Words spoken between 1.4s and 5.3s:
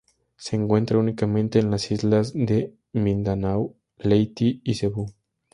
en las islas de Mindanao, Leyte y Cebú.